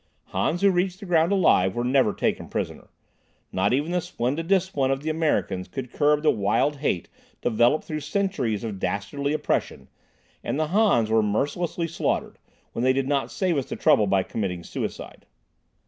[0.29, 2.87] Hans who reached the ground alive were never taken prisoner.
[3.51, 7.07] Not even the splendid discipline of the Americans could curb the wild hate
[7.43, 9.89] developed through centuries of dastardly oppression,
[10.43, 12.39] and the Hans were mercilessly slaughtered,
[12.71, 15.27] when they did not save us the trouble by committing suicide.